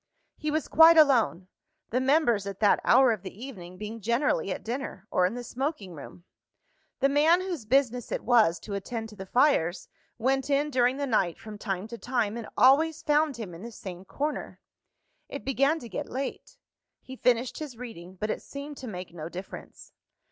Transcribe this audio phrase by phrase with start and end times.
[0.35, 1.47] He was quite alone;
[1.91, 5.43] the members, at that hour of the evening, being generally at dinner, or in the
[5.43, 6.23] smoking room.
[7.01, 11.05] The man whose business it was to attend to the fires, went in during the
[11.05, 14.59] night, from time to time, and always found him in the same corner.
[15.29, 16.57] It began to get late.
[17.03, 19.91] He finished his reading; but it seemed to make no difference.